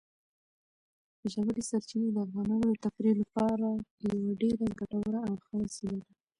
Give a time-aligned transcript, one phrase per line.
[1.31, 3.67] ژورې سرچینې د افغانانو د تفریح لپاره
[4.07, 6.13] یوه ډېره ګټوره او ښه وسیله ده.